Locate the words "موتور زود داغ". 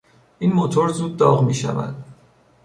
0.53-1.43